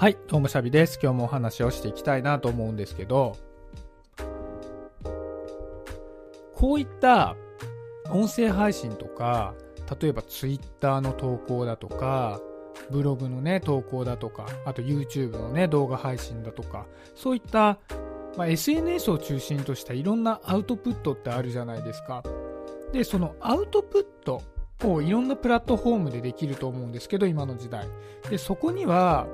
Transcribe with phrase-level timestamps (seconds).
[0.00, 0.98] はい、どうもシャビです。
[1.02, 3.36] 今日もお話をしていきたいなと思うんですけど、
[6.54, 7.36] こういった
[8.08, 9.52] 音声配信とか、
[10.00, 12.40] 例えば Twitter の投稿だとか、
[12.90, 17.78] ブログのね、投稿だとか、あと YouTube のね、動画配信だとか、そういった、
[18.38, 22.22] まあ、SNS を中心としたいろんなアウトプットってあるじゃないですか。
[22.94, 24.40] で、そのアウトプット
[24.82, 27.86] をいろんなプラットフォームでできると思うんですけど、今の時代。
[28.30, 29.26] で、そこには、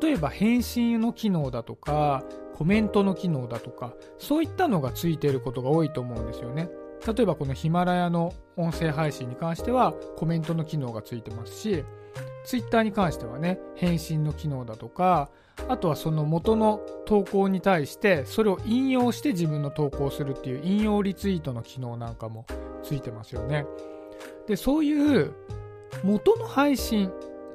[0.00, 6.68] 例えば返信の機能だとか、コメントの機能だとか、そういったのがついていることが多いと思うんですよね。
[7.06, 11.84] 例えばこのヒマラヤの音声配信に関してはコメントの機能がついてますし、
[12.44, 15.30] ツイッターに関してはね、返信の機能だとか、
[15.68, 22.46] あとはその元の投稿に対してそれを引用して自分の投稿するっていう引用リツイートの機能なんかも
[22.82, 23.66] ついてますよね。
[24.46, 25.32] で、そういう
[26.02, 27.10] 元の配信、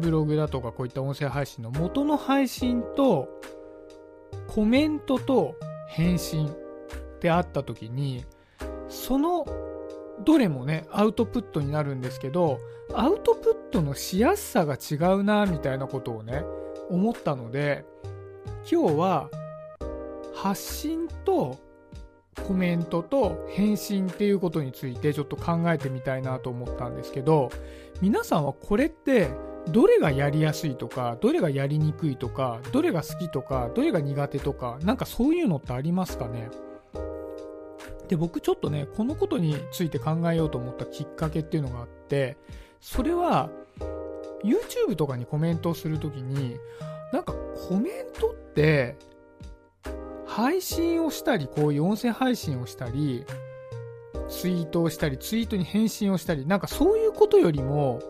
[0.00, 3.28] ブログだとかこういった音声配信の元の配信と
[4.48, 5.54] コメントと
[5.88, 6.52] 返信
[7.20, 8.24] であった時に
[8.88, 9.46] その
[10.24, 12.58] どれもねアウトプットになるんですけど
[12.92, 16.42] アウトプットのしやすさが違うなみたいなことをね
[16.88, 17.84] 思ったので
[18.70, 19.30] 今日は
[20.34, 21.58] 発信と
[22.46, 27.50] コメントと返信っていうことについてちょっと考えてみたいなと思ったんですけど
[28.00, 29.30] 皆さんはこれって
[29.70, 36.50] どれがやりやすいとか、どれがやりにくいとか、どれが好きとか、どれが苦手とか、なんかそういうのってありますかね？
[38.08, 42.36] で、僕ちょっとね、このことについて考えようと思ったきっかけっていうのがあって、
[42.80, 43.50] それは、
[44.42, 46.56] YouTube とかにコメントをするときに、
[47.12, 47.34] なんか
[47.68, 48.96] コメントって、
[50.26, 53.24] 配信をしたり、こういう音声配信をしたり、
[54.28, 58.00] ツイートをしたり、ツイートに返信をしたり、なんかそういうことよりも、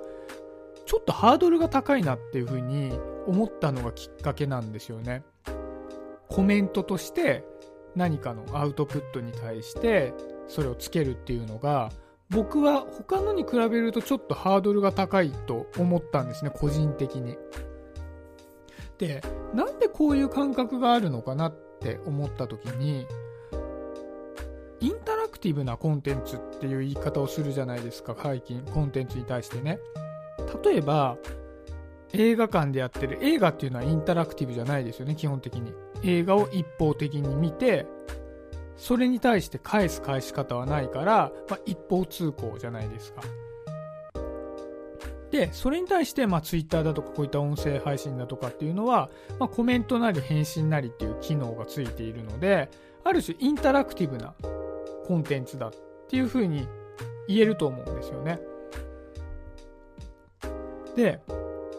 [0.91, 5.23] ちょっとハードルが高いなっていうふうに思ったのがきっかけなんですよね。
[6.29, 7.45] コメントとして
[7.95, 10.13] 何かのアウトプットに対して
[10.49, 11.93] それをつけるっていうのが
[12.29, 17.39] 僕は他のに比べるとちょっとハードルが高いと思ったんですね、個人的に。
[18.99, 19.23] で、
[19.55, 23.07] なんでこういう感覚があるのかなって思った時に、
[24.81, 29.79] インタラクティブなコンテンツっていう言い方をするじゃないですか、最近、コンテンツに対してね。
[30.65, 31.17] 例えば、
[32.13, 35.73] 映画館でやってる映画っていうのはインタラクティブじゃないですよね、基本的に。
[36.03, 37.87] 映画を一方的に見て、
[38.77, 43.23] それに対して返す返し方はないから、まあ、一方通行じゃないですか。
[45.31, 52.69] で、それに対して、まあ、Twitter だとかこういった音声配信だとかっていうのは、まあ、コメントなり返信なりっていう機能がついているので、
[53.05, 54.35] ある種インタラクティブな
[55.07, 55.71] コンテンツだっ
[56.09, 56.67] ていうふうに
[57.29, 58.41] 言えると思うんですよね。
[61.01, 61.21] で、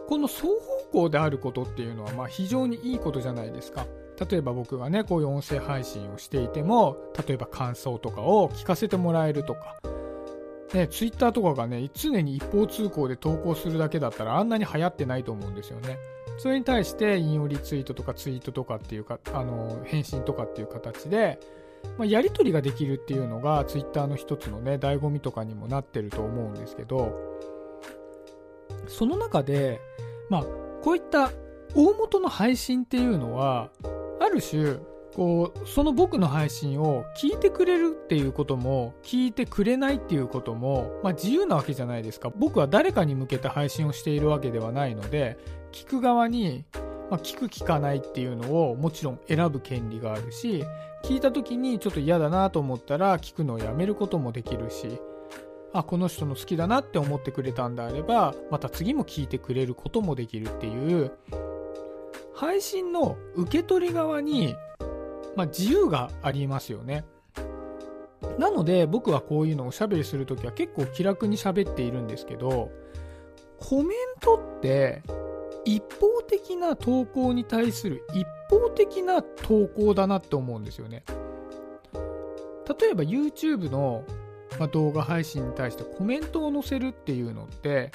[0.07, 0.53] この双方
[0.91, 3.85] 向であることっていうのはまあ非常にいいことじゃないですか。
[4.29, 9.77] 例えば僕がね、こういう音声配信をしていても、例えば感想とかを聞かせてもらえるとか、
[10.73, 15.97] ね、ツイッターとかがね、常に一方通行で投稿するだけだったらあんなに流行ってないと思うんですよね。
[16.37, 21.39] それに対して引用リツイートとかツイートとかっていうか、あの、返信とかっていう形で、
[21.97, 27.13] まあ、やり取りができるっていうのがツイッターの一つのね、醍醐味とかにもなってると思うんですけど、
[28.87, 29.81] その中で、
[30.29, 30.43] まあ、
[30.81, 31.31] こういった
[31.75, 33.69] 大元の配信っていうのは、
[34.19, 34.77] ある種、
[35.15, 42.31] こう、その僕の配信を聞いてくれるっていうことも、聞いてくれないっていうことも、まあ自由なわけじゃないですか。
[42.35, 45.37] 僕は誰かに向けて配信をしているわけではないので、
[45.71, 46.65] 聞く側に、
[47.09, 50.63] まあ、聞く聞かないっていうのをもちろん選ぶ権利があるし、
[51.03, 54.99] 聞いた時にちょっと嫌だなと思ったら聞くのをやめることもできるし、
[55.73, 61.11] あ、この人の好きだなって思ってくれたんであれば、また次も聞いてくれることもできるっていう、
[62.33, 64.55] 配信の受け取り側に、
[65.35, 67.05] まあ、自由がありますよね。
[68.37, 72.71] なので僕はこういうのをおしゃべりするときは結構気楽に喋っているんですけど、
[73.59, 75.03] コメントって
[75.65, 81.03] 一方的な投稿に対する一方的な投稿だなって思うんですよね。
[82.79, 84.03] 例えば YouTube の
[84.61, 87.91] まあ、動画配信に対してコメントを載せるっていうのって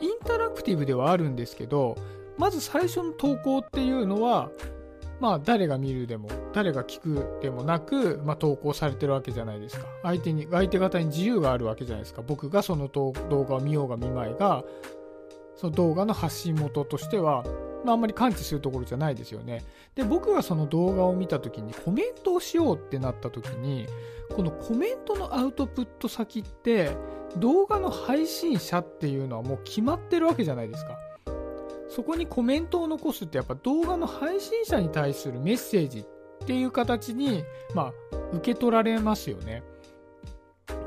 [0.00, 1.96] インタラクティブではあるんですけど
[2.38, 4.48] まず最初の投稿っていうのは
[5.18, 9.86] まあ誰が見るでも誰が聞くでもなく、まあ、投稿されてるわけじゃないですか。
[10.04, 12.22] 相手に相手方に自由があるわけじゃないですか。
[12.22, 14.62] 僕がその動画を見ようが見まいが
[15.56, 17.42] その動画の発信元としては
[17.86, 19.64] まあ、あんまり感知するところじゃないですよね。
[19.94, 23.86] で、僕がその動画を見た時にコメントをしようってなった時に、
[24.34, 26.90] このコメントのアウトプット先って
[27.38, 30.98] 動画の配信者っていうのはもう決まってるわけじゃないですか。
[31.88, 37.44] そこにコメントを残すってやっぱ動画の配信者に対するメッセージっていう形に、
[37.74, 39.62] まあ、受け取られますよね。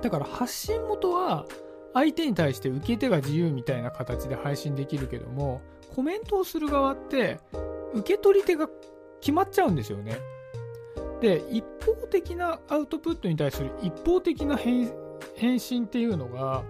[0.01, 1.45] だから発信元は
[1.93, 5.61] 相手に対して受け手が自由みたいな形で配信できるけども、
[5.95, 7.39] コメントをする側って
[7.93, 8.69] 受け取り手が
[9.21, 10.17] 決まっちゃうんですよね。
[11.21, 16.63] で、一方的なアウトプットに対する一方的な返信っていうのが、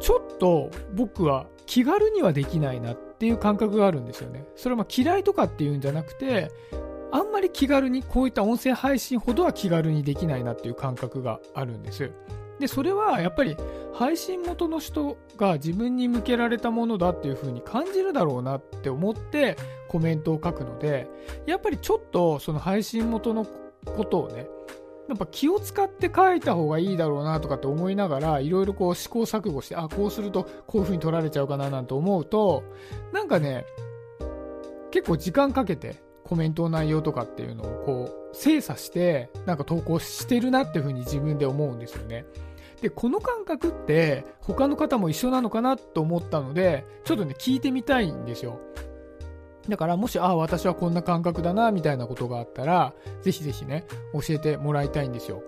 [0.00, 4.46] ちょっと僕は気軽にはできないなっていう感覚があるんですよね。
[4.54, 6.50] それはま嫌いとかっていうんじゃなくて、
[7.10, 12.12] あんまり気軽にこういった音声配信ほどは気軽にできないなっていう感覚があるんです。
[12.58, 13.56] で、それはやっぱり
[13.94, 19.56] 配信元の人が自分に向けられたものだっていう風に感じるだろうなって思って
[19.88, 21.08] コメントを書くので、
[21.46, 23.46] やっぱりちょっとその配信元の
[23.84, 24.48] ことをね、
[25.08, 32.62] やっぱ気を使って書いた方がいいだろうなとかって思いながら、いろいろこう試行錯誤して、あ、こうするとこういう風に取られちゃうかななんて思うと、
[33.12, 33.64] なんかね、
[34.90, 42.26] 結構時間かけてコメントの内容とかっていうのをこう精査してなんか投稿してるなっていう風に自分で思うんですよね。
[42.80, 48.60] で、この感覚って他の方も一緒なのかなと思ったので、ちょっとね、聞いてみたいんですよ。
[49.68, 55.42] だからもし、ああ、私はこんな感覚だな、みたいなことがあったら、ぜひぜひね、教えてもらいたいんですよ。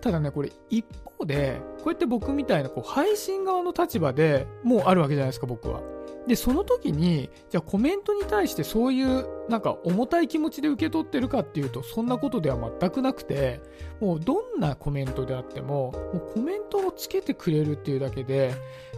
[0.00, 0.84] ただね、これ一
[1.18, 5.80] 方で、こうやって僕みたいなこう配信側の立場でもうあるわけじゃないですか、僕は。
[6.26, 13.60] で、その時に、じゃあコメントに対してそういうなんか重たい気持ちで受け取ってるかっていうと、そんなことでは全くなくて、
[14.00, 18.54] もうどんなコメントであっても、もうコメントをつけてくれるっていうだけで、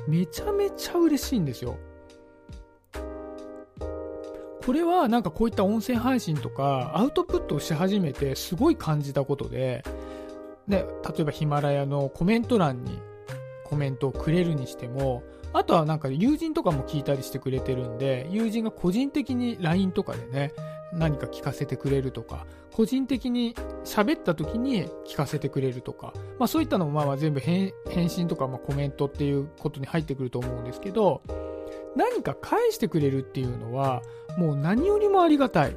[0.07, 1.77] めちゃめちゃ嬉しいんですよ。
[4.65, 9.85] これはなんかこういった音声配信とかアウトプットをし始めてすごい感じたことで、
[10.67, 12.99] ね、例えばヒマラヤのコメント欄に
[13.65, 15.23] コメントをくれるにしても、
[15.53, 20.53] あとはなんか友人とかも聞いたりしてくれてるんで、友人が個人的に LINE とかでね、
[20.93, 23.55] 何か聞かせてくれるとか、個人的に
[23.85, 27.73] 喋った時に聞かせてくれるとか、まあそういったのもまあ全部返
[28.09, 31.23] 信とかまコメントっていうことに入ってくると思うんですけど、
[31.97, 34.03] 何か返してくれるっていうのは、
[34.37, 35.77] もう何よりもありがたい。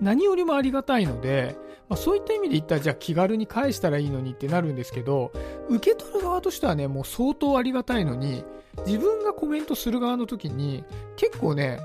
[0.00, 1.56] 何よりもありがたいので、
[1.88, 5.32] まあ、そういった意味で言ったらじゃあ気軽に返したらいいのにってなるんですけど、
[5.68, 8.44] 受け取る側としてはね、もう相当ありがたいのに、
[8.86, 10.84] 自分がコメントする側の時に、
[11.16, 11.80] 結構ね、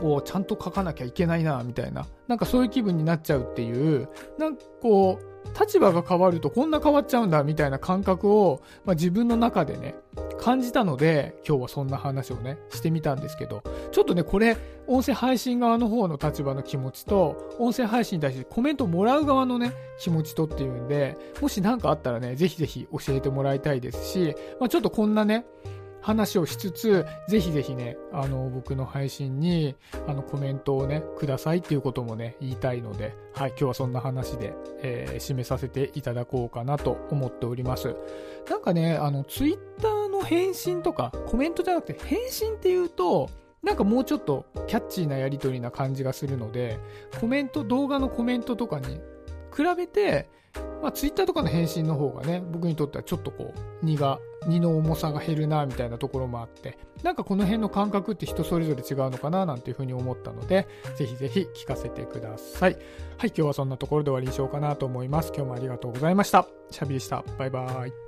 [0.00, 4.08] こう、ちゃんと書かなきゃいけないな、みたいな、なんかそういう気分になっちゃうっていう、
[4.38, 9.94] なんかこう、立場が変わるとこんな変わっちゃうんだみたいな感覚を、まあ、自分の中でね、
[10.46, 14.56] 感じたので、今日はそんな話をね、してみたんですけど、ちょっとね、これ、
[14.86, 25.46] 音声配信側の方の立場の気持ちと、音声配信に対してコメントもらう側のね、気持ちとっていうんで、もし何かあったらね、ぜひぜひ教えてもらいたいですし、まあ、ちょっとこんなね、
[26.06, 29.74] 話をしつつ、ぜひぜひね、あの、僕の配信に、
[30.06, 37.96] あの、コメントをね、くださいっていうこともね、言いたいので、はい、今日はそんな話で、えー、締めさせていただこうかなと思っております。
[38.48, 43.30] なんかね、あの、ツイッターの返信とか、コメントじゃなくて、返信っていうと、
[43.62, 46.78] なんかもうちょっとキャッチーなやりとりな感じがするので、
[47.20, 49.00] コメント、動画のコメントとかに
[49.54, 50.28] 比べて、
[50.82, 62.74] まあ、ツイッターとかの返信の方がね、僕にとってはちょっとこう、荷が、荷の重さが減るな、みたいなところもあって、なんかこの辺の感覚って人それぞれ違うのかな、なんていうふうに思ったので、ぜひぜひ聞かせてください。
[63.18, 65.32] はい、今日はそんなところで終わりにしようかなと思います。
[65.34, 66.46] 今日もありがとうございました。
[66.70, 67.24] シャビでした。
[67.38, 68.05] バイバーイ。